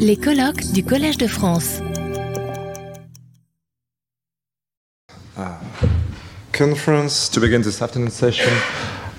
[0.00, 1.80] Les colloques du Collège de France.
[6.52, 8.50] conference to begin this afternoon session.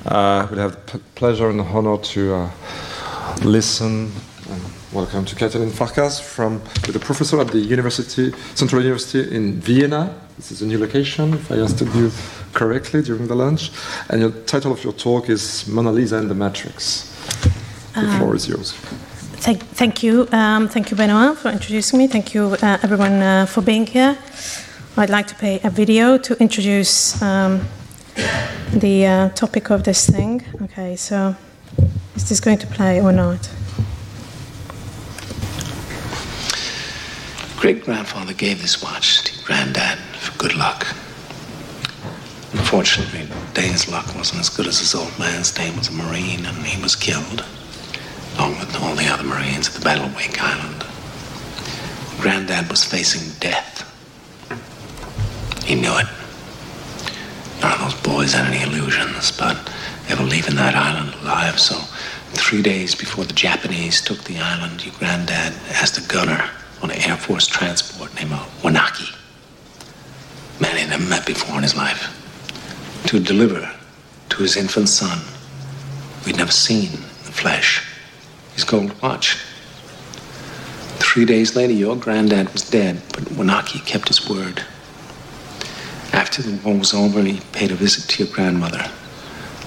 [0.05, 2.49] Uh, we'll have the p- pleasure and honor to uh,
[3.43, 4.11] listen
[4.49, 4.61] and
[4.91, 10.13] welcome to Katalin Farkas from with a professor at the University Central University in Vienna.
[10.37, 12.11] This is a new location, if I understood you
[12.53, 13.71] correctly during the lunch.
[14.09, 17.13] And your title of your talk is Mona Lisa and the Matrix.
[17.93, 18.73] The floor is yours.
[19.39, 20.27] Thank, thank you.
[20.31, 22.07] Um, thank you, Benoit, for introducing me.
[22.07, 24.17] Thank you, uh, everyone, uh, for being here.
[24.97, 27.61] I'd like to play a video to introduce um,
[28.73, 30.43] the uh, topic of this thing.
[30.63, 31.35] Okay, so
[32.15, 33.49] is this going to play or not?
[37.57, 40.87] Great grandfather gave this watch to granddad for good luck.
[42.53, 45.51] Unfortunately, Dane's luck wasn't as good as his old man's.
[45.51, 47.45] Dane was a Marine and he was killed,
[48.37, 50.85] along with all the other Marines at the Battle of Wake Island.
[52.21, 53.83] Granddad was facing death.
[55.65, 56.07] He knew it.
[57.61, 59.69] None of those boys had any illusions about
[60.09, 61.75] ever leaving that island alive, so
[62.33, 66.49] three days before the Japanese took the island, your granddad asked a gunner
[66.81, 69.15] on an Air Force transport named uh, Winocki,
[70.61, 72.13] man he'd never met before in his life,
[73.07, 73.71] to deliver
[74.29, 75.19] to his infant son,
[76.25, 77.83] we'd never seen in the flesh,
[78.57, 79.37] his gold watch.
[80.97, 84.63] Three days later, your granddad was dead, but Winocki kept his word.
[86.11, 88.89] After the war was over, he paid a visit to your grandmother,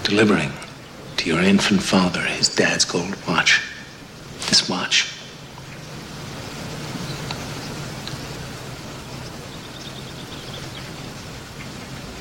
[0.02, 0.50] delivering
[1.18, 3.62] to your infant father his dad's gold watch.
[4.48, 5.04] This watch.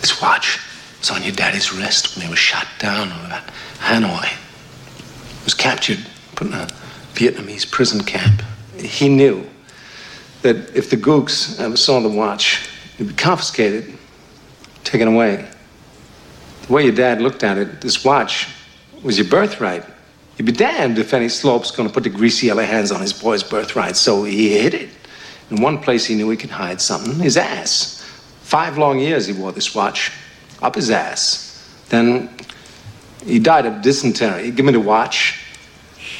[0.01, 0.59] This watch
[0.99, 3.41] was on your daddy's wrist when they were shot down over
[3.79, 4.25] Hanoi.
[4.27, 6.05] He was captured,
[6.41, 6.67] in a
[7.13, 8.41] Vietnamese prison camp.
[8.77, 9.47] He knew
[10.41, 13.97] that if the gooks ever saw the watch, it'd be confiscated,
[14.83, 15.47] taken away.
[16.67, 18.47] The way your dad looked at it, this watch
[19.03, 19.83] was your birthright.
[20.37, 23.43] You'd be damned if any slope's gonna put the greasy yellow hands on his boy's
[23.43, 24.89] birthright, so he hid it.
[25.51, 28.05] In one place he knew he could hide something his ass.
[28.43, 30.11] Five long years he wore this watch,
[30.61, 31.69] up his ass.
[31.89, 32.29] Then
[33.25, 34.45] he died of dysentery.
[34.45, 35.43] He gave me the watch.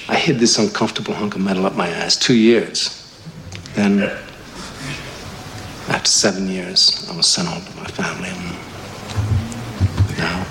[0.10, 2.96] I hid this uncomfortable hunk of metal up my ass two years.
[3.76, 4.02] Then,
[5.88, 8.30] after seven years, I was sent home to my family.
[8.30, 8.58] And
[10.18, 10.46] now,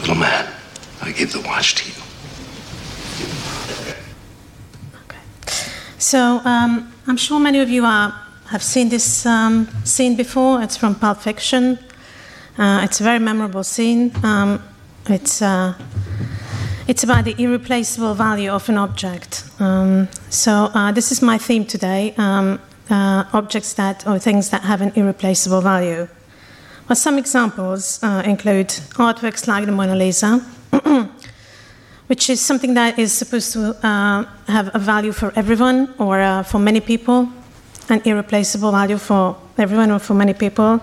[0.00, 0.52] little man,
[1.00, 2.02] I give the watch to you.
[5.98, 8.14] So um, I'm sure many of you are,
[8.48, 10.62] have seen this um, scene before.
[10.62, 11.78] It's from Pulp Fiction.
[12.58, 14.12] Uh, it's a very memorable scene.
[14.22, 14.62] Um,
[15.08, 15.74] it's, uh,
[16.88, 19.44] it's about the irreplaceable value of an object.
[19.58, 24.62] Um, so uh, this is my theme today: um, uh, objects that or things that
[24.62, 26.08] have an irreplaceable value.
[26.88, 28.68] Well, some examples uh, include
[28.98, 30.44] artworks like the Mona Lisa.
[32.06, 36.42] which is something that is supposed to uh, have a value for everyone or uh,
[36.42, 37.28] for many people,
[37.88, 40.80] an irreplaceable value for everyone or for many people.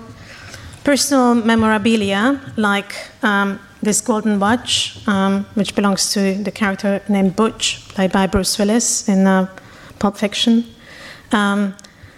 [0.83, 7.87] Personal memorabilia, like um, this golden watch, um, which belongs to the character named Butch,
[7.89, 9.47] played by Bruce Willis in uh,
[9.99, 10.65] Pulp Fiction.
[11.31, 11.75] Um,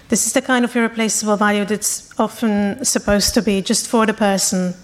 [0.09, 4.14] this is the kind of irreplaceable value that's often supposed to be just for the
[4.14, 4.75] person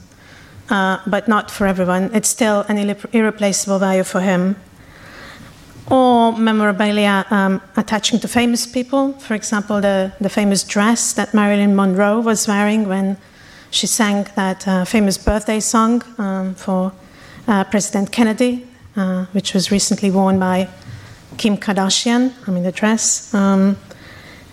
[0.72, 2.10] uh, but not for everyone.
[2.14, 4.56] It's still an irreplaceable value for him.
[5.90, 11.76] Or memorabilia um, attaching to famous people, for example, the, the famous dress that Marilyn
[11.76, 13.18] Monroe was wearing when
[13.72, 16.92] she sang that uh, famous birthday song um, for
[17.48, 20.68] uh, President Kennedy, uh, which was recently worn by
[21.38, 22.34] Kim Kardashian.
[22.48, 23.34] I mean, the dress.
[23.34, 23.78] Um,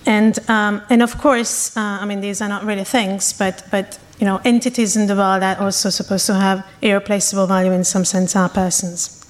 [0.07, 3.99] and, um, and of course, uh, I mean, these are not really things, but, but
[4.21, 7.85] you know, entities in the world that are also supposed to have irreplaceable value in
[7.85, 9.27] some sense are persons.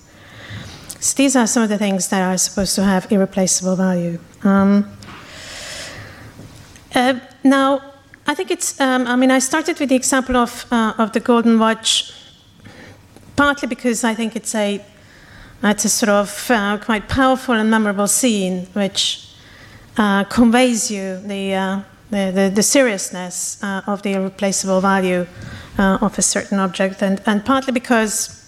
[1.00, 4.18] So these are some of the things that are supposed to have irreplaceable value.
[4.44, 4.90] Um,
[6.94, 7.87] uh, now,
[8.28, 11.20] I think it's, um, I mean, I started with the example of, uh, of the
[11.20, 12.12] Golden Watch,
[13.36, 14.84] partly because I think it's a,
[15.64, 19.30] it's a sort of uh, quite powerful and memorable scene which
[19.96, 21.80] uh, conveys you the, uh,
[22.10, 25.26] the, the, the, seriousness uh, of the irreplaceable value
[25.78, 28.44] uh, of a certain object, and, and partly because,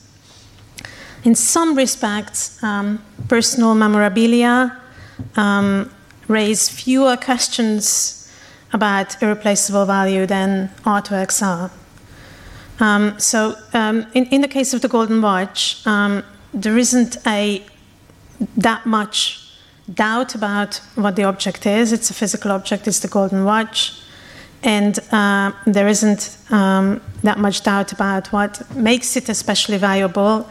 [1.25, 4.79] in some respects, um, personal memorabilia
[5.37, 5.91] um,
[6.29, 8.20] raise fewer questions
[8.73, 11.71] about irreplaceable value than artworks are.
[12.79, 16.25] Um, so, um, in, in, the case of the Golden Watch, um,
[16.55, 17.63] there isn't a
[18.57, 19.41] that much
[19.93, 21.93] doubt about what the object is.
[21.93, 22.87] It's a physical object.
[22.87, 24.01] It's the golden watch,
[24.63, 30.49] and uh, there isn't um, that much doubt about what makes it especially valuable.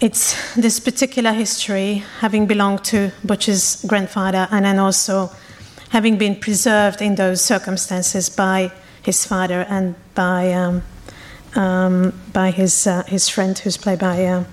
[0.00, 5.30] It's this particular history, having belonged to Butch's grandfather, and then also
[5.90, 8.72] having been preserved in those circumstances by
[9.02, 10.82] his father and by um,
[11.54, 14.44] um, by his uh, his friend, who's played by uh,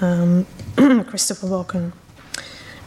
[0.00, 0.46] um,
[1.06, 1.92] Christopher Walken.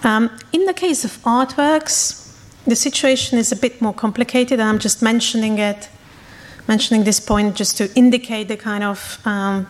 [0.03, 4.59] Um, in the case of artworks, the situation is a bit more complicated.
[4.59, 5.89] I'm just mentioning it,
[6.68, 9.68] mentioning this point just to indicate the kind of um,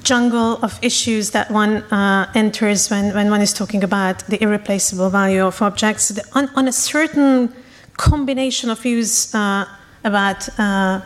[0.00, 5.10] jungle of issues that one uh, enters when, when one is talking about the irreplaceable
[5.10, 6.08] value of objects.
[6.08, 7.54] The, on, on, a certain
[7.96, 9.66] combination of views uh,
[10.04, 11.00] about uh,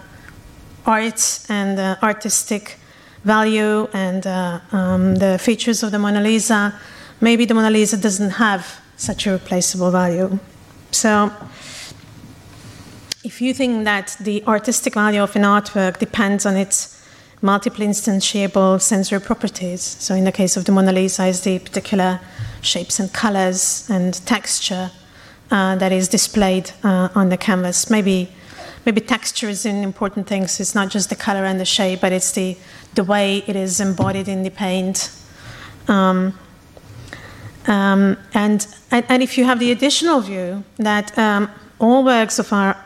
[0.87, 2.79] art and artistic
[3.25, 6.79] value and uh, um, the features of the Mona Lisa,
[7.21, 10.39] maybe the Mona Lisa doesn't have such a replaceable value.
[10.93, 11.33] So,
[13.25, 16.96] if you think that the artistic value of an artwork depends on its
[17.47, 22.21] multiple instantiable sensory properties, so in the case of the Mona Lisa, is the particular
[22.61, 24.91] shapes and colors and texture
[25.51, 28.29] uh, that is displayed uh, on the canvas, maybe
[28.87, 30.47] maybe texture is an important thing.
[30.47, 32.57] So it's not just the color and the shape, but it's the,
[32.95, 35.11] the way it is embodied in the paint.
[35.89, 36.39] Um,
[37.67, 41.51] um, and, and, and, if you have the additional view that um,
[41.81, 42.77] all works of, our,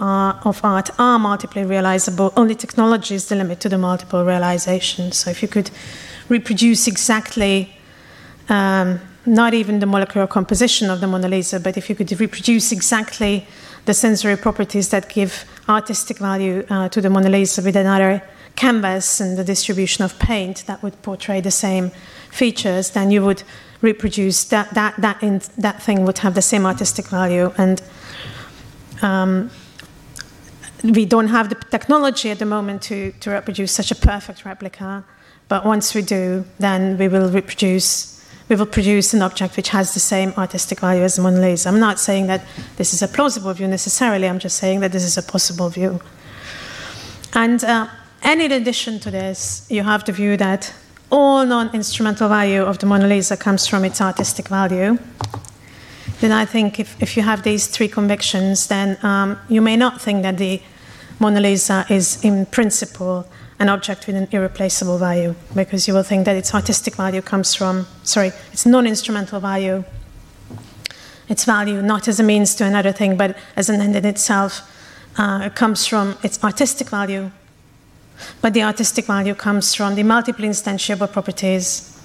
[0.00, 5.12] uh, of art are multiply realizable, only technology is the limit to the multiple realization.
[5.12, 5.70] So if you could
[6.28, 7.76] reproduce exactly
[8.48, 12.72] um, not even the molecular composition of the Mona Lisa, but if you could reproduce
[12.72, 13.46] exactly
[13.84, 18.22] the sensory properties that give artistic value uh, to the Mona Lisa with another
[18.56, 21.90] canvas and the distribution of paint that would portray the same
[22.30, 23.42] features, then you would
[23.82, 27.82] reproduce that that that in, that thing would have the same artistic value and.
[29.02, 29.50] Um,
[30.82, 35.04] we don't have the technology at the moment to, to reproduce such a perfect replica,
[35.48, 38.18] but once we do, then we will reproduce
[38.48, 41.68] we will produce an object which has the same artistic value as the Mona Lisa.
[41.68, 42.44] I'm not saying that
[42.78, 46.00] this is a plausible view necessarily, I'm just saying that this is a possible view.
[47.32, 47.86] And, uh,
[48.22, 50.74] and in addition to this, you have the view that
[51.10, 54.98] all non instrumental value of the Mona Lisa comes from its artistic value.
[56.20, 60.00] Then I think if, if you have these three convictions, then um, you may not
[60.00, 60.60] think that the
[61.20, 63.26] Mona Lisa is in principle
[63.58, 67.54] an object with an irreplaceable value because you will think that its artistic value comes
[67.54, 69.84] from, sorry, its non instrumental value,
[71.28, 74.62] its value not as a means to another thing but as an end in itself,
[75.18, 77.30] uh, comes from its artistic value.
[78.40, 82.00] But the artistic value comes from the multiple instantiable properties,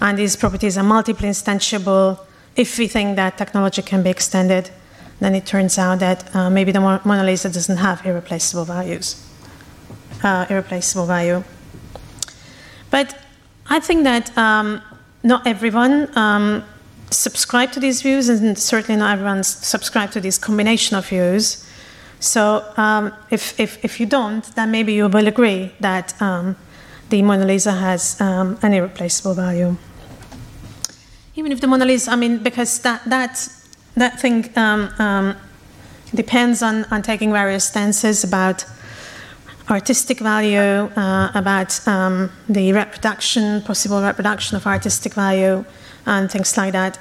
[0.00, 2.18] and these properties are multiple instantiable
[2.56, 4.70] if we think that technology can be extended.
[5.20, 9.26] Then it turns out that uh, maybe the Mona Lisa doesn't have irreplaceable values
[10.22, 11.42] uh, irreplaceable value.
[12.90, 13.16] But
[13.68, 14.82] I think that um,
[15.22, 16.64] not everyone um,
[17.10, 21.66] subscribe to these views, and certainly not everyone subscribe to this combination of views.
[22.18, 26.56] So um, if, if, if you don't, then maybe you will agree that um,
[27.08, 29.76] the Mona Lisa has um, an irreplaceable value.
[31.34, 33.48] Even if the Mona Lisa, I mean, because that, that,
[34.00, 35.36] that thing um,
[36.14, 38.64] depends on, on taking various stances about
[39.70, 45.64] artistic value, uh, about um, the reproduction, possible reproduction of artistic value,
[46.06, 46.98] and things like that.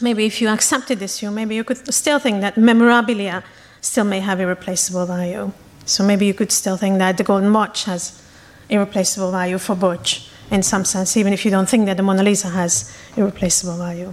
[0.00, 3.42] Maybe if you accepted this view, maybe you could still think that memorabilia
[3.80, 5.52] still may have irreplaceable value.
[5.86, 8.22] So maybe you could still think that the golden watch has
[8.68, 12.22] irreplaceable value for Butch in some sense, even if you don't think that the Mona
[12.22, 14.12] Lisa has irreplaceable value.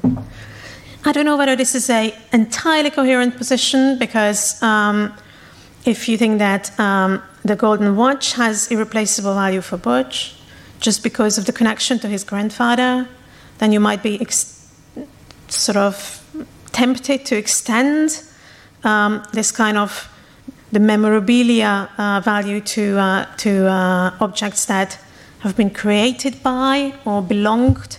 [1.06, 5.14] I don't know whether this is a entirely coherent position because um,
[5.84, 10.36] if you think that um, the golden watch has irreplaceable value for Butch,
[10.80, 13.06] just because of the connection to his grandfather,
[13.58, 14.72] then you might be ex-
[15.50, 16.24] sort of
[16.72, 18.24] tempted to extend
[18.86, 20.10] um, this kind of
[20.72, 24.98] the memorabilia uh, value to, uh, to uh, objects that
[25.40, 27.98] have been created by or belonged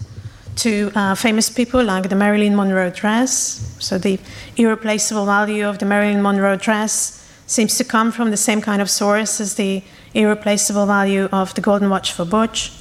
[0.57, 3.77] to uh, famous people like the Marilyn Monroe dress.
[3.81, 4.19] So the
[4.57, 8.89] irreplaceable value of the Marilyn Monroe dress seems to come from the same kind of
[8.89, 9.83] source as the
[10.15, 12.73] irreplaceable value of the golden watch for Butch.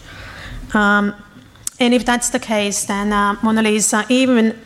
[0.74, 1.14] Um,
[1.80, 4.60] and if that's the case, then uh, Mona Lisa, even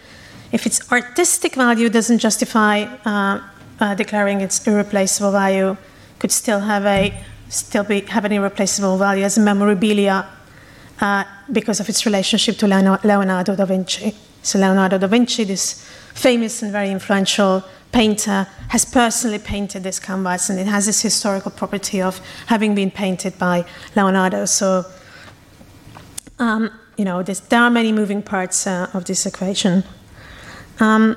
[0.51, 3.41] if its artistic value doesn't justify uh,
[3.79, 5.77] uh, declaring its irreplaceable value,
[6.19, 7.13] could still have a
[7.49, 10.27] still be have an irreplaceable value as a memorabilia
[11.01, 14.15] uh, because of its relationship to Leonardo da Vinci.
[14.41, 20.49] So, Leonardo da Vinci, this famous and very influential painter, has personally painted this canvas,
[20.49, 24.45] and it has this historical property of having been painted by Leonardo.
[24.45, 24.85] So,
[26.39, 29.83] um, you know, there are many moving parts uh, of this equation.
[30.79, 31.15] Um,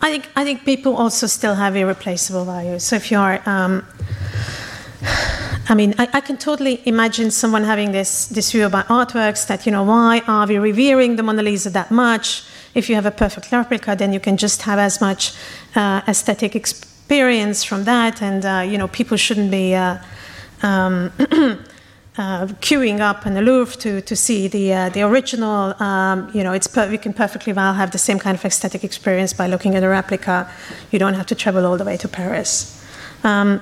[0.00, 2.78] I think I think people also still have irreplaceable value.
[2.78, 3.86] So if you are, um,
[5.68, 9.64] I mean, I, I, can totally imagine someone having this this view about artworks that
[9.64, 12.44] you know why are we revering the Mona Lisa that much?
[12.74, 15.32] If you have a perfect replica, then you can just have as much
[15.74, 19.74] uh, aesthetic experience from that, and uh, you know people shouldn't be.
[19.74, 19.98] Uh,
[20.62, 21.12] um,
[22.16, 25.80] uh, queuing up in the Louvre to, to see the, uh, the original.
[25.82, 28.84] Um, you know, it's per- you can perfectly well have the same kind of aesthetic
[28.84, 30.50] experience by looking at a replica.
[30.90, 32.82] You don't have to travel all the way to Paris.
[33.24, 33.60] Um,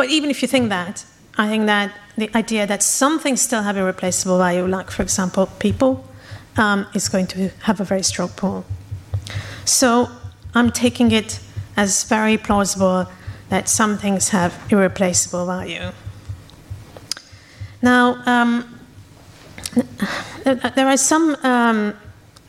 [0.00, 1.04] but even if you think that,
[1.36, 5.44] I think that the idea that some things still have irreplaceable value, like, for example,
[5.58, 6.02] people,
[6.56, 8.64] um, is going to have a very strong pull.
[9.66, 10.08] So
[10.54, 11.38] I'm taking it
[11.76, 13.08] as very plausible
[13.50, 15.92] that some things have irreplaceable value.
[17.82, 18.80] Now, um,
[20.46, 21.94] there are some um,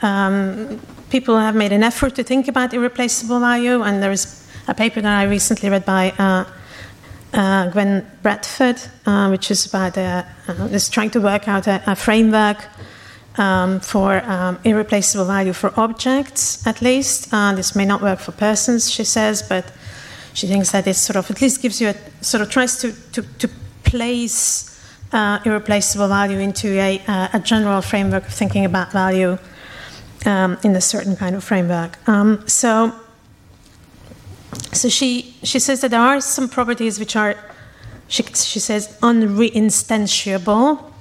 [0.01, 0.79] um,
[1.09, 4.73] people who have made an effort to think about irreplaceable value, and there is a
[4.73, 6.45] paper that I recently read by uh,
[7.33, 10.23] uh, Gwen Bradford, uh, which is about uh,
[10.71, 12.57] is trying to work out a, a framework
[13.37, 17.33] um, for um, irreplaceable value for objects, at least.
[17.33, 19.71] Uh, this may not work for persons, she says, but
[20.33, 22.93] she thinks that it sort of at least gives you a sort of tries to
[23.11, 23.49] to, to
[23.83, 24.71] place
[25.11, 29.37] uh, irreplaceable value into a, uh, a, general framework of thinking about value
[30.25, 31.97] um, in a certain kind of framework.
[32.07, 32.93] Um, so,
[34.73, 37.35] so she she says that there are some properties which are,
[38.07, 40.91] she, she says, unreinstantiable.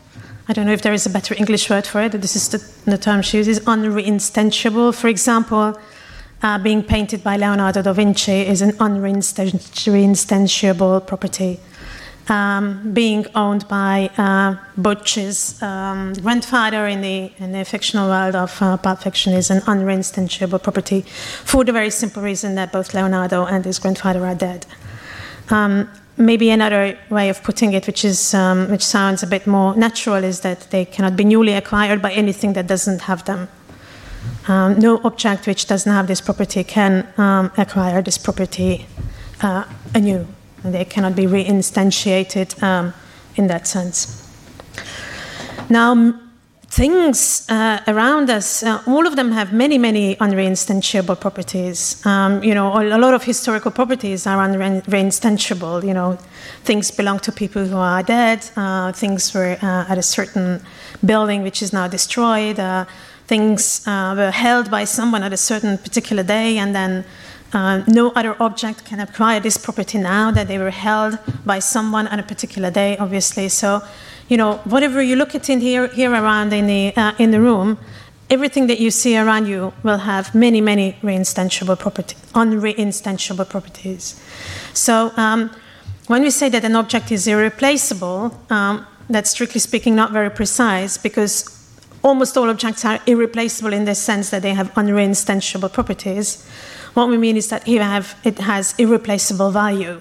[0.49, 2.12] I don't know if there is a better English word for it.
[2.12, 2.59] This is the,
[2.90, 4.92] the term she uses, unreinstantiable.
[4.95, 5.78] For example,
[6.42, 11.61] uh, being painted by Leonardo da Vinci is an unreinstantiable property
[12.30, 18.62] um, being owned by uh, Butch's um, grandfather in the, in the fictional world of
[18.62, 21.02] uh, Pulp Fiction is an unreinstantiable property
[21.44, 24.64] for the very simple reason that both Leonardo and his grandfather are dead.
[25.50, 29.75] Um, maybe another way of putting it, which, is, um, which sounds a bit more
[29.75, 33.49] natural, is that they cannot be newly acquired by anything that doesn't have them.
[34.46, 38.87] Um, no object which doesn't have this property can um, acquire this property
[39.42, 40.26] uh, anew.
[40.64, 42.95] They cannot be reinstantiated um,
[43.37, 44.26] in that sense.
[45.69, 46.14] Now,
[46.71, 52.05] things uh, around us, uh, all of them have many, many unreinstantiable properties.
[52.07, 55.85] Um, you know, a lot of historical properties are unreinstantiable.
[55.85, 56.19] You know,
[56.64, 58.49] things belong to people who are dead.
[58.57, 60.61] Uh, things were uh, at a certain
[61.05, 62.59] building which is now destroyed.
[62.59, 62.85] Uh,
[63.26, 67.05] things uh, were held by someone at a certain particular day, and then
[67.52, 72.07] uh, no other object can acquire this property now that they were held by someone
[72.09, 73.49] on a particular day, obviously.
[73.49, 73.83] So,
[74.28, 77.40] you know, whatever you look at in here, here around in the, uh, in the
[77.40, 77.78] room,
[78.28, 84.21] everything that you see around you will have many, many reinstantiable property, unreinstantiable properties.
[84.73, 85.50] So, um,
[86.07, 90.97] when we say that an object is irreplaceable, um, that's strictly speaking not very precise
[90.97, 91.57] because
[92.02, 96.49] almost all objects are irreplaceable in the sense that they have unreinstantiable properties.
[96.94, 100.00] What we mean is that have, it has irreplaceable value.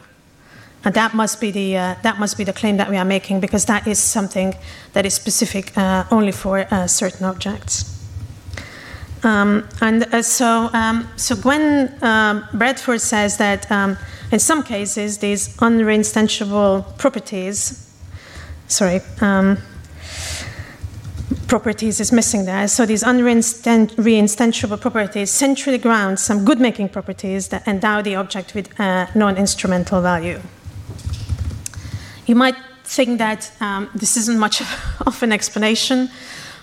[0.83, 3.41] And that must, be the, uh, that must be the claim that we are making
[3.41, 4.55] because that is something
[4.93, 7.95] that is specific uh, only for uh, certain objects.
[9.23, 13.97] Um, and uh, so, um, so Gwen um, Bradford says that um,
[14.31, 17.93] in some cases, these unreinstantiable properties,
[18.67, 19.57] sorry, um,
[21.47, 22.67] properties is missing there.
[22.67, 29.07] So these unreinstantiable properties centrally ground some good-making properties that endow the object with uh,
[29.15, 30.41] non-instrumental value.
[32.25, 34.61] You might think that um, this isn't much
[35.05, 36.09] of an explanation.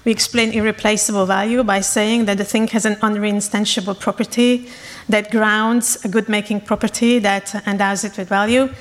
[0.04, 4.68] We explain irreplaceable value by saying that the thing has an unreinstantiable property
[5.08, 8.72] that grounds a good-making property that endows it with value.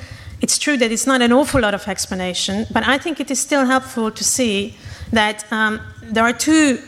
[0.41, 3.39] It's true that it's not an awful lot of explanation, but I think it is
[3.39, 4.75] still helpful to see
[5.15, 6.79] that um, there are two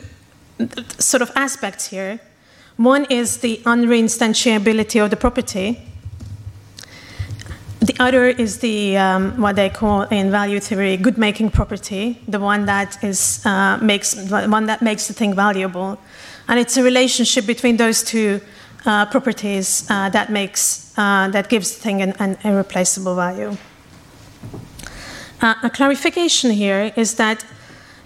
[1.00, 2.20] sort of aspects here.
[2.78, 5.82] One is the unreinstantiability of the property.
[7.80, 12.40] The other is the um, what they call in value theory good making property, the
[12.40, 15.98] one that is uh, makes one that makes the thing valuable,
[16.48, 18.42] and it's a relationship between those two
[18.86, 23.56] uh, properties uh, that makes uh, that gives the thing an, an irreplaceable value.
[25.42, 27.46] Uh, a clarification here is that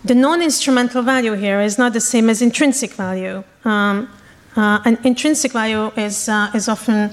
[0.03, 3.43] the non-instrumental value here is not the same as intrinsic value.
[3.65, 4.09] Um,
[4.55, 7.11] uh, an intrinsic value is, uh, is often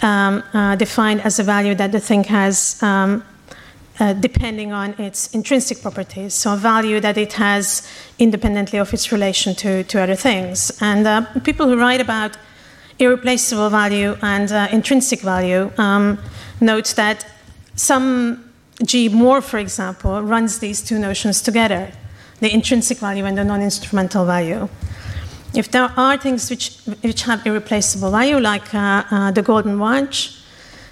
[0.00, 3.22] um, uh, defined as a value that the thing has um,
[4.00, 7.86] uh, depending on its intrinsic properties, so a value that it has
[8.18, 10.72] independently of its relation to, to other things.
[10.80, 12.36] And uh, people who write about
[12.98, 16.18] irreplaceable value and uh, intrinsic value um,
[16.60, 17.26] note that
[17.76, 18.50] some
[18.84, 19.08] G.
[19.08, 21.92] Moore, for example, runs these two notions together
[22.42, 24.68] the intrinsic value and the non instrumental value.
[25.54, 30.42] If there are things which, which have irreplaceable value, like uh, uh, the golden watch,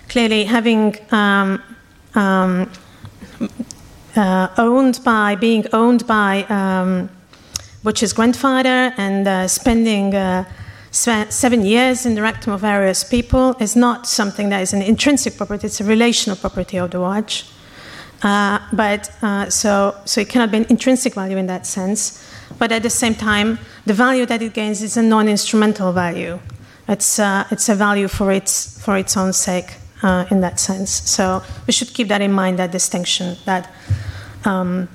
[0.08, 1.60] clearly having um,
[2.14, 2.70] um,
[4.14, 7.10] uh, owned by, being owned by um,
[7.82, 10.44] Butch's grandfather and uh, spending uh,
[10.92, 15.36] seven years in the rectum of various people is not something that is an intrinsic
[15.36, 17.44] property, it's a relational property of the watch.
[18.22, 22.22] Uh, but uh, so, so it cannot be an intrinsic value in that sense.
[22.58, 26.38] But at the same time, the value that it gains is a non-instrumental value.
[26.88, 30.90] It's, uh, it's a value for its, for its own sake uh, in that sense.
[30.90, 33.36] So we should keep that in mind, that distinction.
[33.46, 33.72] That,
[34.44, 34.88] um,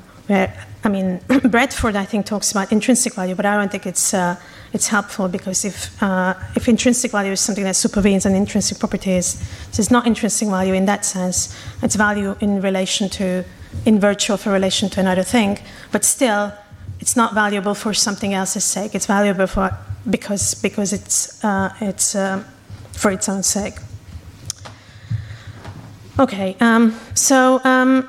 [0.85, 4.39] I mean, Bradford, I think, talks about intrinsic value, but I don't think it's, uh,
[4.71, 9.39] it's helpful because if, uh, if intrinsic value is something that supervenes on intrinsic properties,
[9.69, 11.57] this is not intrinsic value in that sense.
[11.81, 13.43] It's value in relation to,
[13.85, 15.57] in virtue of a relation to another thing,
[15.91, 16.53] but still,
[16.99, 18.93] it's not valuable for something else's sake.
[18.93, 19.75] It's valuable for
[20.07, 22.43] because because it's uh, it's uh,
[22.93, 23.73] for its own sake.
[26.17, 28.07] Okay, um, so um,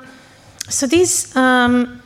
[0.69, 2.01] so these, um,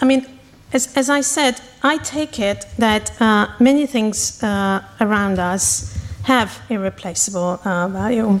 [0.00, 0.26] I mean,
[0.72, 6.60] as, as I said, I take it that uh, many things uh, around us have
[6.68, 8.38] irreplaceable uh, value.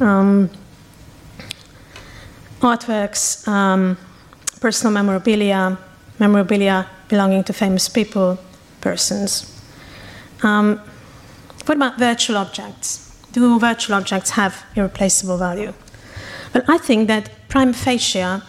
[0.00, 0.50] Um,
[2.60, 3.96] artworks, um,
[4.60, 5.78] personal memorabilia,
[6.18, 8.38] memorabilia belonging to famous people,
[8.80, 9.52] persons.
[10.42, 10.80] Um,
[11.64, 13.02] what about virtual objects?
[13.32, 15.72] Do virtual objects have irreplaceable value?
[16.54, 18.42] Well, I think that prima facie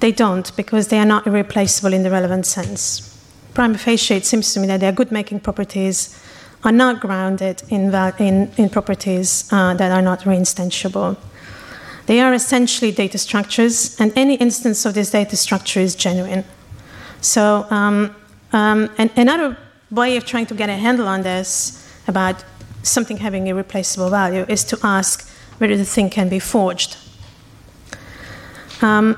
[0.00, 3.16] they don't because they are not irreplaceable in the relevant sense.
[3.54, 6.22] Prima facie, it seems to me that their good making properties
[6.64, 11.16] are not grounded in, in, in properties uh, that are not reinstantiable.
[12.06, 16.44] They are essentially data structures, and any instance of this data structure is genuine.
[17.20, 18.14] So, um,
[18.52, 19.58] um, and another
[19.90, 22.44] way of trying to get a handle on this about
[22.82, 26.96] something having irreplaceable value is to ask whether the thing can be forged.
[28.80, 29.16] Um,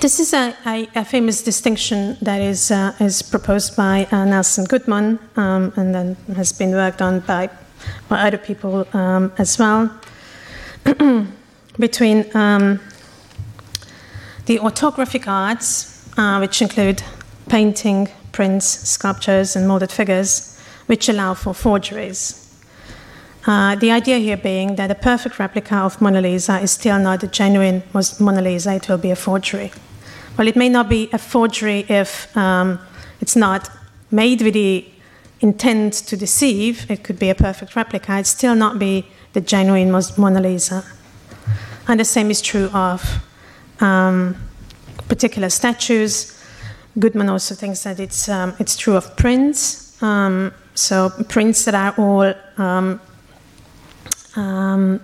[0.00, 4.64] this is a, a, a, famous distinction that is, uh, is proposed by uh, Nelson
[4.64, 7.48] Goodman um, and then has been worked on by,
[8.08, 9.90] by other people um, as well
[11.78, 12.80] between um,
[14.46, 17.02] the autographic arts, uh, which include
[17.48, 22.45] painting, prints, sculptures, and molded figures, which allow for forgeries.
[23.46, 27.22] Uh, the idea here being that a perfect replica of Mona Lisa is still not
[27.22, 27.80] a genuine
[28.18, 29.70] Mona Lisa, it will be a forgery.
[30.36, 32.80] Well, it may not be a forgery if um,
[33.20, 33.70] it's not
[34.10, 34.84] made with the
[35.40, 39.92] intent to deceive, it could be a perfect replica, it still not be the genuine
[39.92, 40.84] Mona Lisa.
[41.86, 43.22] And the same is true of
[43.80, 44.34] um,
[45.06, 46.32] particular statues.
[46.98, 50.02] Goodman also thinks that it's, um, it's true of prints.
[50.02, 52.34] Um, so, prints that are all
[54.36, 55.00] um,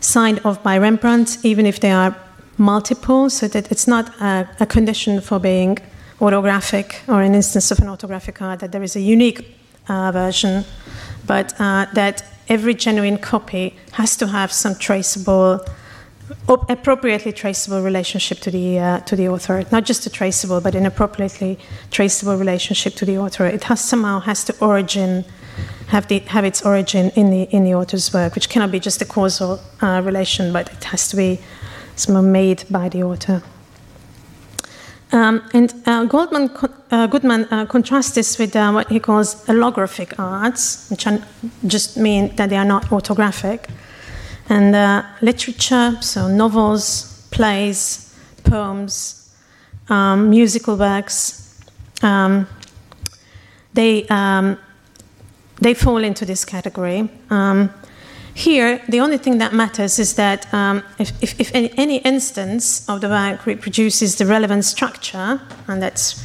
[0.00, 2.16] signed off by Rembrandt, even if they are
[2.58, 5.78] multiple, so that it's not a, a, condition for being
[6.20, 9.56] autographic or an instance of an autographic art that there is a unique
[9.88, 10.64] uh, version,
[11.26, 15.64] but uh, that every genuine copy has to have some traceable,
[16.48, 19.64] appropriately traceable relationship to the uh, to the author.
[19.72, 21.58] Not just a traceable, but an appropriately
[21.90, 23.46] traceable relationship to the author.
[23.46, 25.24] It has somehow has to origin
[25.90, 29.02] have, the, have its origin in the, in the author's work, which cannot be just
[29.02, 31.40] a causal uh, relation, but it has to be
[31.96, 33.42] somehow made by the author.
[35.12, 36.50] Um, and uh, Goldman,
[36.92, 41.06] uh, Goodman uh, contrasts this with uh, what he calls allographic arts, which
[41.66, 43.68] just mean that they are not autographic.
[44.48, 49.34] And uh, literature, so novels, plays, poems,
[49.88, 51.60] um, musical works,
[52.02, 52.46] um,
[53.74, 54.56] they um,
[55.60, 57.08] they fall into this category.
[57.30, 57.70] Um,
[58.34, 62.88] here, the only thing that matters is that um, if, if, if any, any, instance
[62.88, 66.24] of the work reproduces the relevant structure, and that's,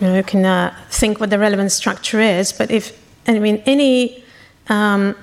[0.00, 3.62] you know, you can uh, think what the relevant structure is, but if, I mean,
[3.66, 4.24] any
[4.68, 5.14] um,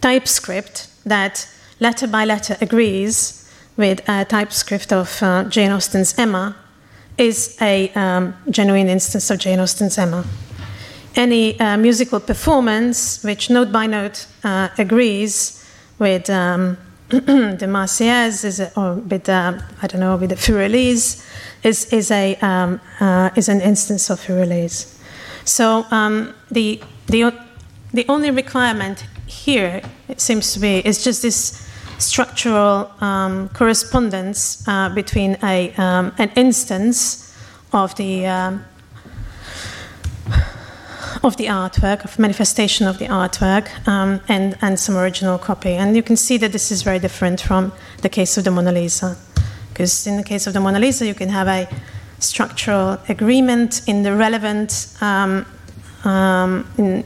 [0.00, 1.48] typescript that
[1.80, 6.56] letter by letter agrees with a typescript of uh, Jane Austen's Emma
[7.16, 10.24] is a um, genuine instance of Jane Austen's Emma.
[11.18, 16.78] Any uh, musical performance which note by note uh, agrees with um,
[17.08, 21.26] the Marseillaise or with uh, I don't know with the Für Elise
[21.64, 24.96] is is a um, uh, is an instance of Für Elise.
[25.44, 27.34] So um, the the
[27.92, 34.88] the only requirement here it seems to be is just this structural um, correspondence uh,
[34.90, 37.34] between a um, an instance
[37.72, 38.64] of the um,
[41.22, 45.70] of the artwork, of manifestation of the artwork, um, and, and some original copy.
[45.70, 48.72] And you can see that this is very different from the case of the Mona
[48.72, 49.16] Lisa.
[49.70, 51.68] Because in the case of the Mona Lisa, you can have a
[52.18, 55.46] structural agreement in the relevant um,
[56.04, 57.04] um, in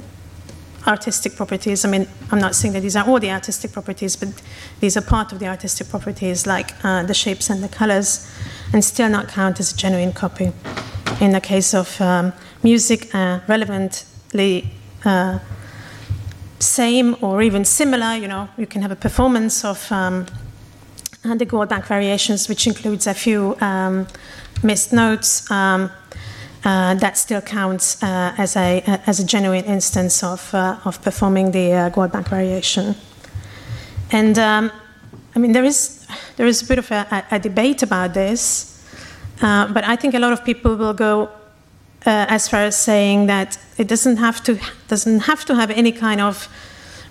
[0.86, 1.84] artistic properties.
[1.84, 4.28] I mean, I'm not saying that these are all the artistic properties, but
[4.80, 8.30] these are part of the artistic properties, like uh, the shapes and the colors,
[8.72, 10.52] and still not count as a genuine copy.
[11.20, 14.70] In the case of um, music uh, relevantly
[15.04, 15.38] uh,
[16.58, 18.14] same or even similar.
[18.14, 20.26] You know, you can have a performance of um,
[21.22, 24.06] the Goldberg variations, which includes a few um,
[24.62, 25.50] missed notes.
[25.50, 25.90] Um,
[26.64, 31.50] uh, that still counts uh, as a as a genuine instance of uh, of performing
[31.50, 32.94] the uh, Goldberg variation.
[34.12, 34.70] And um,
[35.34, 38.80] I mean, there is there is a bit of a, a debate about this,
[39.40, 41.30] but I think a lot of people will go
[42.06, 45.92] uh, as far as saying that it doesn't have to doesn't have to have any
[45.92, 46.48] kind of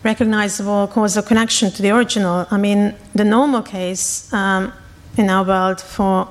[0.03, 2.47] recognizable causal connection to the original.
[2.51, 4.73] I mean, the normal case um,
[5.17, 6.27] in our world for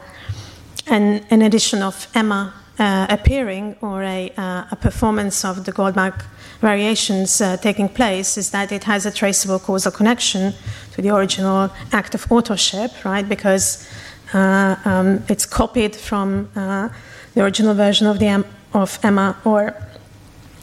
[0.86, 6.14] an, an edition of Emma uh, appearing or a, uh, a, performance of the Goldberg
[6.60, 10.54] variations uh, taking place is that it has a traceable causal connection
[10.92, 13.28] to the original act of authorship, right?
[13.28, 13.86] Because
[14.32, 16.88] uh, um, it's copied from uh,
[17.34, 19.74] the original version of the of Emma, or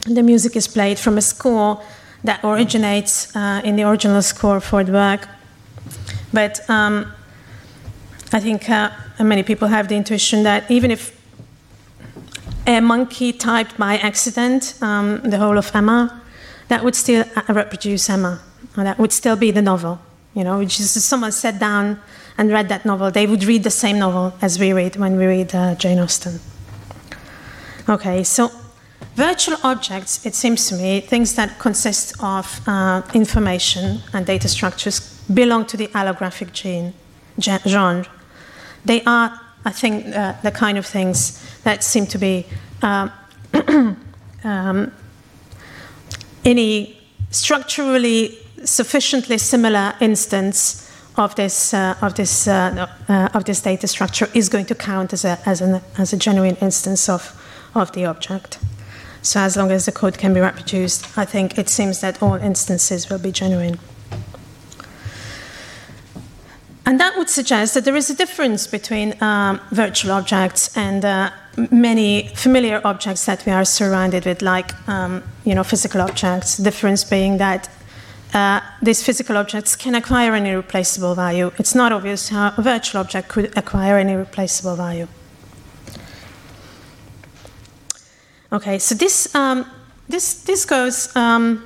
[0.06, 1.82] the music is played from a score
[2.24, 5.28] that originates uh, in the original score for the work.
[6.32, 7.12] But um,
[8.32, 11.16] I think uh, many people have the intuition that even if
[12.66, 16.20] a monkey typed by accident um, the whole of Emma,
[16.68, 18.40] that would still uh, reproduce Emma.
[18.76, 20.00] That would still be the novel.
[20.34, 22.00] You know, which is if someone sat down
[22.36, 25.26] and read that novel, they would read the same novel as we read when we
[25.26, 26.40] read uh, Jane Austen.
[27.88, 28.50] Okay, so
[29.14, 35.00] virtual objects, it seems to me, things that consist of uh, information and data structures
[35.32, 36.92] belong to the allographic gene,
[37.40, 38.06] genre.
[38.84, 42.44] They are, I think, uh, the kind of things that seem to be
[42.82, 43.08] uh,
[44.44, 44.92] um,
[46.44, 53.88] any structurally sufficiently similar instance of this uh, of this uh, uh, of this data
[53.88, 57.34] structure is going to count as a as, an, as a genuine instance of
[57.78, 58.58] of the object.
[59.22, 62.34] So as long as the code can be reproduced, I think it seems that all
[62.34, 63.78] instances will be genuine.
[66.86, 71.30] And that would suggest that there is a difference between um, virtual objects and uh,
[71.70, 76.56] many familiar objects that we are surrounded with, like um, you know physical objects.
[76.56, 77.68] The difference being that
[78.32, 81.50] uh, these physical objects can acquire any replaceable value.
[81.58, 85.08] It's not obvious how a virtual object could acquire any replaceable value.
[88.50, 89.66] Okay, so this um,
[90.08, 91.14] this this goes.
[91.14, 91.64] Um,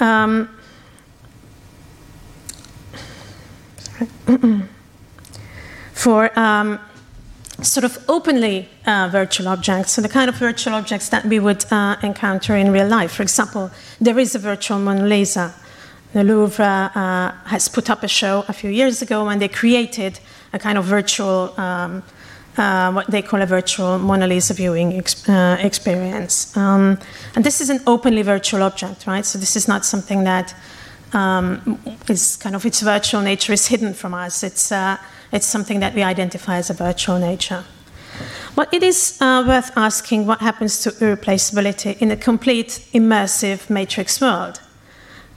[0.00, 0.48] um,
[5.92, 6.80] for um,
[7.60, 11.70] sort of openly uh, virtual objects, so the kind of virtual objects that we would
[11.70, 13.12] uh, encounter in real life.
[13.12, 13.70] For example,
[14.00, 15.54] there is a virtual Mona Lisa.
[16.14, 20.18] The Louvre uh, has put up a show a few years ago when they created
[20.54, 22.02] a kind of virtual um,
[22.56, 26.56] uh, what they call a virtual Mona Lisa viewing ex- uh, experience.
[26.56, 26.98] Um,
[27.34, 29.24] and this is an openly virtual object, right?
[29.24, 30.54] So this is not something that
[31.12, 34.42] um, is kind of its virtual nature is hidden from us.
[34.42, 34.96] It's, uh,
[35.32, 37.64] it's something that we identify as a virtual nature.
[38.54, 44.20] But it is uh, worth asking what happens to irreplaceability in a complete immersive matrix
[44.20, 44.60] world.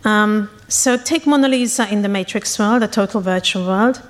[0.03, 4.03] Um, so take Mona Lisa in the matrix world, a total virtual world.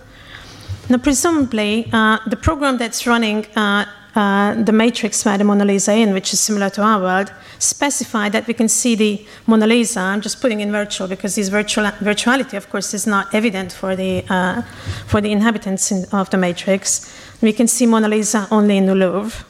[0.90, 5.94] Now, presumably, uh, the program that's running uh, uh, the matrix where the Mona Lisa
[5.94, 10.00] in, which is similar to our world, specify that we can see the Mona Lisa.
[10.00, 13.96] I'm just putting in virtual because this virtual, virtuality, of course, is not evident for
[13.96, 14.64] the, uh,
[15.06, 17.14] for the inhabitants in, of the matrix.
[17.42, 19.46] We can see Mona Lisa only in the Louvre.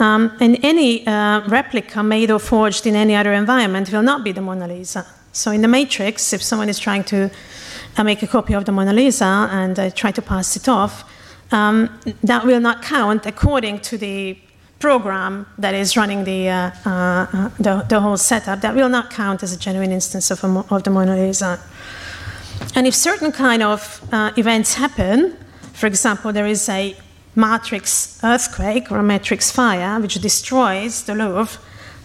[0.00, 4.32] Um, and any uh, replica made or forged in any other environment will not be
[4.32, 5.06] the Mona Lisa.
[5.32, 7.30] So in the matrix, if someone is trying to
[7.96, 11.04] I make a copy of the Mona Lisa and I try to pass it off.
[11.52, 14.38] um, that will not count according to the
[14.78, 18.62] program that is running the, uh, uh, the, the, whole setup.
[18.62, 21.60] That will not count as a genuine instance of, a, of the Mona Lisa.
[22.74, 25.36] And if certain kind of uh, events happen,
[25.72, 26.96] for example, there is a
[27.36, 31.60] matrix earthquake or a matrix fire which destroys the Louvre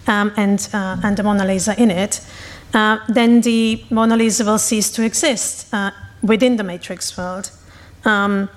[0.06, 2.20] um, and, uh, and the Mona Lisa in it,
[2.74, 5.90] uh, then the Mona Lisa will cease to exist uh,
[6.22, 7.50] within the matrix world.
[8.04, 8.48] Um,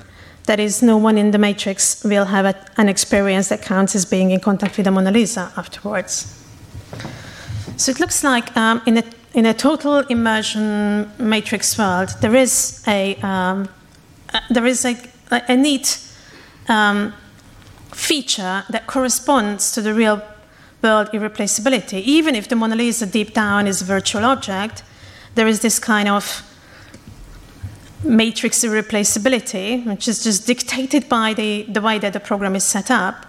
[0.45, 4.05] that is, no one in the matrix will have a, an experience that counts as
[4.05, 6.37] being in contact with the Mona Lisa afterwards.
[7.77, 12.83] So it looks like um, in, a, in a total immersion matrix world, there is
[12.87, 13.69] a, um,
[14.33, 14.97] uh, there is a,
[15.31, 15.99] a neat
[16.67, 17.13] um,
[17.91, 20.21] feature that corresponds to the real
[20.83, 22.01] world irreplaceability.
[22.01, 24.83] Even if the Mona Lisa deep down is a virtual object,
[25.35, 26.43] there is this kind of
[28.03, 32.89] matrix irreplaceability, which is just dictated by the, the way that the program is set
[32.89, 33.25] up,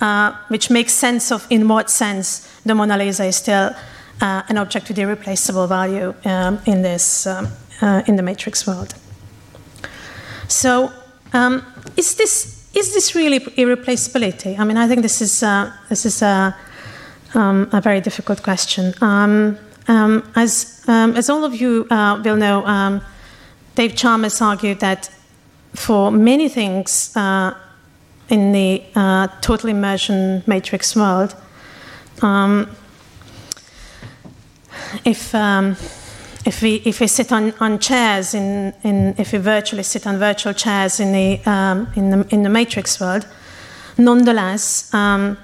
[0.00, 3.74] uh, which makes sense of in what sense the Mona Lisa is still
[4.20, 7.48] uh, an object with irreplaceable value um, in this um,
[7.80, 8.94] uh, in the matrix world.
[10.48, 10.92] So,
[11.32, 11.64] um,
[11.96, 14.58] is this is this really irreplaceability?
[14.58, 16.56] I mean, I think this is uh, this is a,
[17.34, 18.94] um, a very difficult question.
[19.00, 23.00] Um, um, as as all of you uh, will know
[23.78, 25.08] Dave Chalmers argued that
[25.72, 27.54] for many things uh,
[28.28, 31.36] in the uh, total immersion matrix world,
[32.20, 32.68] um,
[35.04, 35.76] if um,
[36.44, 40.18] if we if we sit on, on chairs in, in if we virtually sit on
[40.18, 43.26] virtual chairs in the um, in the in the matrix world,
[43.96, 45.38] nonetheless, um,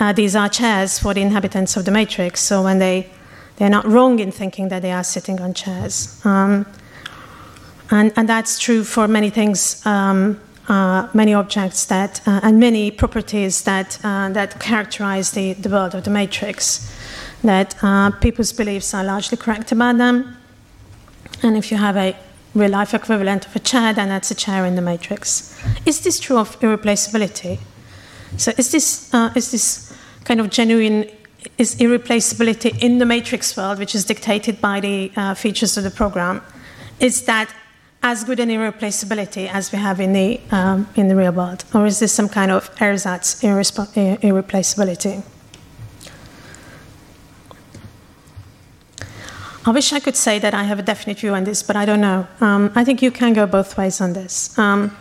[0.00, 2.40] uh, these are chairs for the inhabitants of the matrix.
[2.40, 3.10] So when they
[3.56, 6.20] they're not wrong in thinking that they are sitting on chairs.
[6.24, 6.66] Um,
[7.90, 12.90] and, and that's true for many things, um, uh, many objects that, uh, and many
[12.90, 16.92] properties that, uh, that characterize the, the world of the matrix,
[17.44, 20.36] that uh, people's beliefs are largely correct about them.
[21.42, 22.16] And if you have a
[22.54, 25.56] real life equivalent of a chair, then that's a chair in the matrix.
[25.84, 27.58] Is this true of irreplaceability?
[28.36, 29.92] So is this, uh, is this
[30.24, 31.10] kind of genuine
[31.58, 35.90] is irreplaceability in the matrix world, which is dictated by the uh, features of the
[35.90, 36.42] program,
[37.00, 37.52] is that
[38.02, 41.64] as good an irreplaceability as we have in the, um, in the real world?
[41.74, 45.22] Or is this some kind of ersatz irreplaceability?
[49.64, 51.84] I wish I could say that I have a definite view on this, but I
[51.84, 52.26] don't know.
[52.40, 54.58] Um, I think you can go both ways on this.
[54.58, 54.96] Um,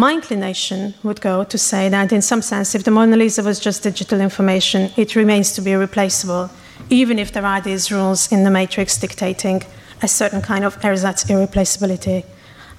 [0.00, 3.60] my inclination would go to say that, in some sense, if the Mona Lisa was
[3.60, 6.48] just digital information, it remains to be replaceable,
[6.88, 9.62] even if there are these rules in the matrix dictating
[10.00, 12.24] a certain kind of ersatz irreplaceability.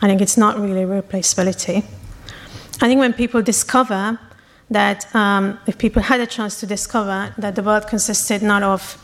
[0.02, 1.86] I think it's not really replaceability.
[2.82, 4.20] I think when people discover
[4.72, 8.98] that, um, if people had a chance to discover that the world consisted not of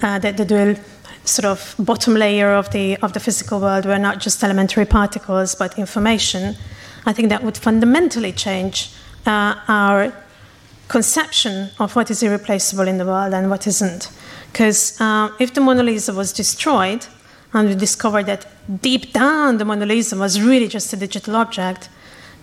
[0.00, 0.76] uh, that the dual
[1.24, 5.56] sort of bottom layer of the of the physical world were not just elementary particles
[5.56, 6.54] but information,
[7.08, 8.90] I think that would fundamentally change
[9.24, 10.12] uh, our
[10.88, 14.10] conception of what is irreplaceable in the world and what isn't.
[14.52, 17.06] Because uh, if the Mona Lisa was destroyed,
[17.54, 18.46] and we discovered that
[18.82, 21.88] deep down the Mona Lisa was really just a digital object,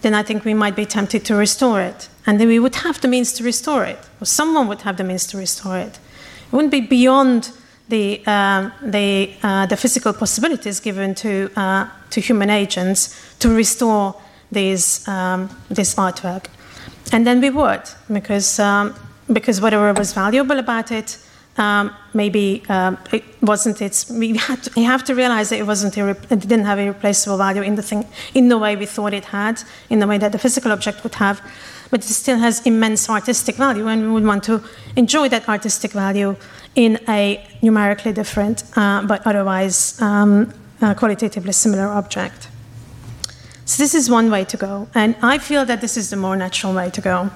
[0.02, 2.10] then I think we might be tempted to restore it.
[2.26, 5.04] And then we would have the means to restore it, or someone would have the
[5.04, 6.00] means to restore it.
[6.48, 7.52] It wouldn't be beyond
[7.90, 14.16] the, uh, the, uh, the physical possibilities given to, uh, to human agents to restore
[14.52, 16.46] these, um, this artwork.
[17.12, 18.96] And then we would, because, um,
[19.32, 21.18] because whatever was valuable about it
[21.58, 24.10] um, maybe um, it wasn't its.
[24.10, 25.98] We had to, you have to realize that it wasn't.
[25.98, 29.26] It didn't have a replaceable value in the thing, in the way we thought it
[29.26, 31.42] had, in the way that the physical object would have.
[31.92, 34.62] But it still has immense artistic value, and we would want to
[34.96, 36.36] enjoy that artistic value
[36.76, 42.50] in a numerically different, uh, but otherwise um, uh, qualitatively similar object.
[43.66, 46.36] So this is one way to go, and I feel that this is the more
[46.36, 47.30] natural way to go.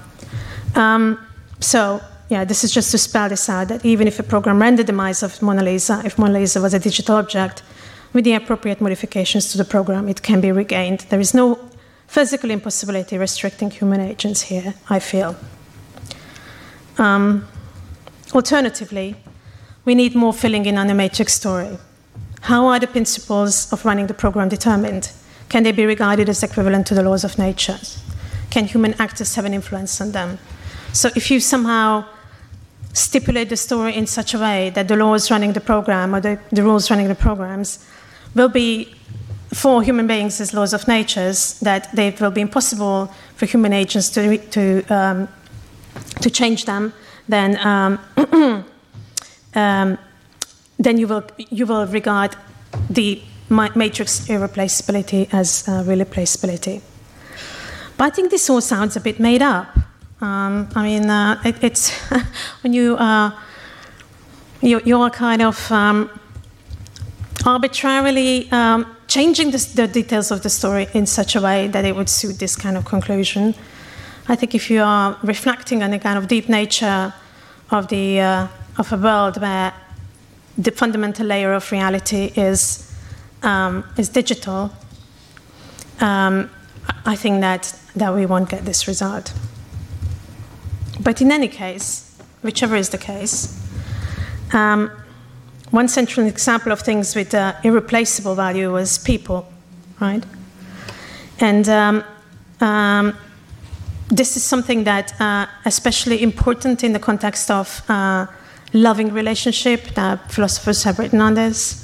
[0.76, 1.18] Um,
[1.58, 4.76] so yeah, this is just to spell this out that even if a program ran
[4.76, 7.64] the demise of Mona Lisa, if Mona Lisa was a digital object,
[8.12, 11.00] with the appropriate modifications to the program, it can be regained.
[11.10, 11.58] There is no
[12.06, 15.36] physical impossibility restricting human agents here, I feel.
[16.98, 17.48] Um,
[18.32, 19.16] alternatively,
[19.84, 21.78] we need more filling in on the matrix story.
[22.42, 25.12] How are the principles of running the program determined?
[25.50, 27.78] Can they be regarded as equivalent to the laws of nature?
[28.50, 30.38] Can human actors have an influence on them?
[30.92, 32.04] So if you somehow
[32.92, 36.38] stipulate the story in such a way that the laws running the program or the,
[36.50, 37.84] the rules running the programs
[38.34, 38.94] will be
[39.52, 44.08] for human beings as laws of natures that it will be impossible for human agents
[44.10, 45.28] to, to, um,
[46.20, 46.92] to change them,
[47.28, 47.98] then, um,
[49.54, 49.98] um,
[50.78, 52.36] then you, will, you will regard
[52.88, 56.80] the matrix irreplaceability as uh, replaceability.
[57.96, 59.76] But I think this all sounds a bit made up.
[60.20, 61.90] Um, I mean, uh, it, it's
[62.62, 63.30] when you, uh,
[64.62, 66.10] you, you are kind of um,
[67.44, 71.96] arbitrarily um, changing the, the, details of the story in such a way that it
[71.96, 73.54] would suit this kind of conclusion.
[74.28, 77.12] I think if you are reflecting on the kind of deep nature
[77.70, 78.46] of the uh,
[78.78, 79.72] of a world where
[80.56, 82.89] the fundamental layer of reality is
[83.42, 84.70] is digital,
[86.00, 86.50] um,
[87.04, 89.32] I think that that we won't get this result.
[91.00, 93.58] But in any case, whichever is the case,
[94.52, 94.90] um,
[95.70, 99.50] one central example of things with uh, irreplaceable value was people,
[100.00, 100.24] right?
[101.38, 102.04] And um,
[102.60, 103.16] um,
[104.08, 108.26] this is something that uh, especially important in the context of uh,
[108.72, 109.80] loving relationship.
[110.28, 111.79] Philosophers have written on this.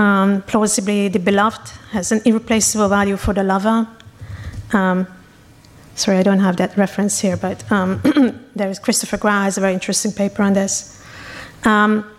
[0.00, 3.86] Um, plausibly, the beloved has an irreplaceable value for the lover.
[4.72, 5.06] Um,
[5.94, 8.00] sorry, I don't have that reference here, but um,
[8.56, 11.04] there is Christopher Grau has a very interesting paper on this.
[11.66, 12.10] Um,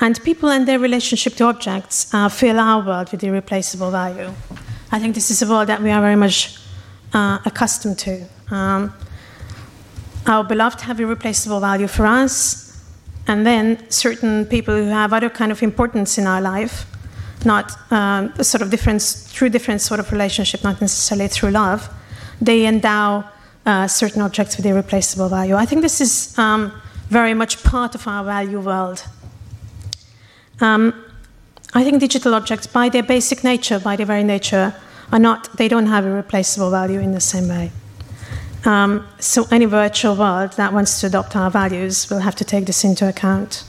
[0.00, 4.32] and people and their relationship to objects uh, fill our world with irreplaceable value.
[4.90, 6.58] I think this is a world that we are very much
[7.14, 8.26] uh, accustomed to.
[8.50, 8.92] Um,
[10.26, 12.84] our beloved have irreplaceable value for us,
[13.28, 16.84] and then certain people who have other kind of importance in our life,
[17.44, 21.88] not um, sort of different through different sort of relationship, not necessarily through love,
[22.40, 23.24] they endow
[23.64, 25.54] uh, certain objects with irreplaceable value.
[25.54, 26.72] I think this is um,
[27.08, 29.04] very much part of our value world
[30.62, 31.04] um,
[31.74, 34.74] I think digital objects, by their basic nature, by their very nature,
[35.10, 37.72] are not, they don't have a replaceable value in the same way.
[38.64, 42.66] Um, so any virtual world that wants to adopt our values will have to take
[42.66, 43.64] this into account,